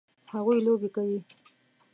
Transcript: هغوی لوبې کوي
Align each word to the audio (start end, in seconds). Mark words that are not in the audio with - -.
هغوی 0.31 0.57
لوبې 0.65 0.87
کوي 0.95 1.19